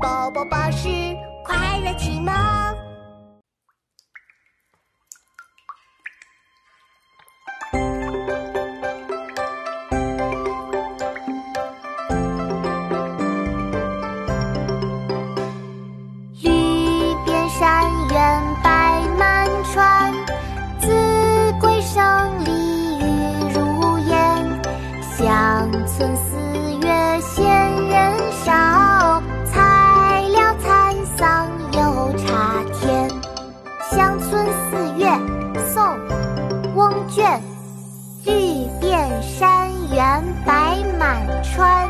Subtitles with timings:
[0.00, 0.88] 宝宝巴士
[1.44, 2.32] 快乐启蒙。
[16.42, 20.12] 绿遍山原白满川，
[20.80, 23.04] 子规声里雨
[23.52, 24.62] 如烟。
[25.16, 26.14] 乡村
[36.78, 37.42] 翁卷。
[38.24, 41.88] 绿遍山原白满川，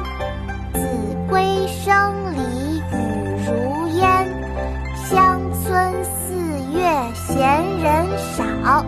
[0.73, 0.81] 子
[1.29, 2.83] 规声里雨
[3.47, 4.27] 如烟。
[4.97, 6.33] 乡村四
[6.73, 8.83] 月闲人少，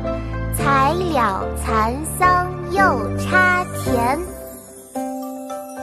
[0.56, 4.18] 才了蚕桑又插田。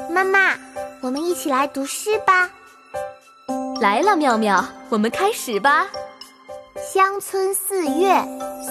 [0.09, 0.55] 妈妈，
[1.01, 2.49] 我们一起来读诗吧。
[3.79, 5.85] 来了，妙妙，我们开始吧。
[6.93, 8.13] 《乡村四月》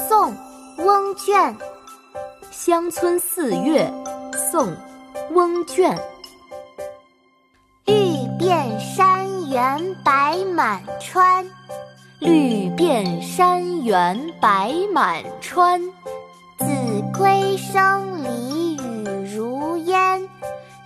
[0.08, 0.32] 宋·
[0.78, 1.56] 翁卷。
[2.50, 3.90] 乡村四月，
[4.50, 4.68] 宋·
[5.32, 5.96] 翁卷。
[7.86, 7.94] 绿
[8.38, 11.46] 遍山原白满川，
[12.20, 15.80] 绿遍山原白满川。
[16.58, 16.64] 子
[17.16, 20.28] 规声里雨如烟，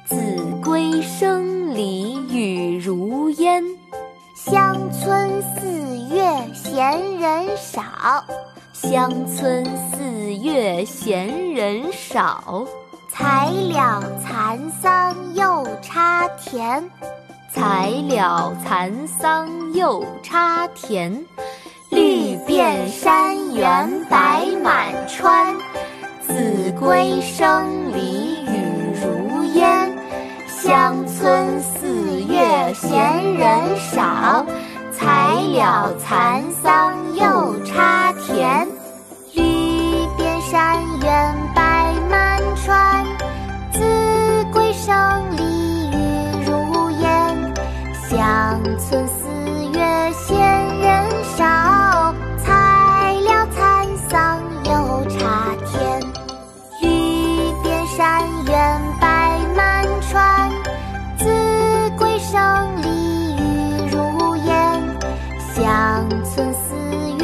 [0.04, 0.16] 子
[0.64, 3.64] 规声里雨如烟。
[4.34, 7.82] 乡村四月闲人少，
[8.72, 12.64] 乡村四月闲人少，
[13.08, 16.82] 才了蚕桑又插田。
[17.52, 21.24] 才了蚕桑又插田。
[21.90, 25.54] 绿遍山原白满川，
[26.24, 29.90] 子规声里雨如烟。
[30.46, 34.46] 乡村四月闲人少，
[34.92, 37.39] 才了蚕桑又
[65.60, 66.74] 乡村四
[67.18, 67.19] 月